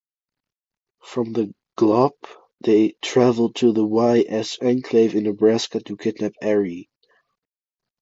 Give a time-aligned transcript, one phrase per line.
[1.03, 2.15] From the Glop
[2.61, 6.89] they travel into the Y-S enclave in Nebraska to kidnap Ari.